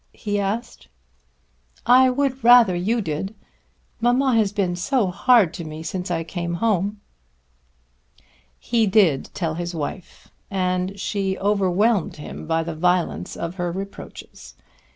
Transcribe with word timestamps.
he 0.13 0.39
asked. 0.39 0.87
"I 1.85 2.09
would 2.09 2.43
rather 2.43 2.75
you 2.75 3.01
did. 3.01 3.35
Mamma 3.99 4.33
has 4.35 4.51
been 4.51 4.75
so 4.75 5.11
hard 5.11 5.53
to 5.53 5.63
me 5.63 5.83
since 5.83 6.09
I 6.09 6.23
came 6.23 6.55
home." 6.55 6.99
He 8.57 8.87
did 8.87 9.29
tell 9.35 9.53
his 9.53 9.75
wife 9.75 10.31
and 10.49 10.99
she 10.99 11.37
overwhelmed 11.37 12.15
him 12.15 12.47
by 12.47 12.63
the 12.63 12.73
violence 12.73 13.37
of 13.37 13.53
her 13.61 13.71
reproaches. 13.71 14.55